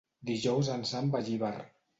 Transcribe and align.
Dijous 0.29 0.71
en 0.77 0.87
Sam 0.93 1.13
va 1.17 1.23
a 1.23 1.29
Llíber. 1.31 1.57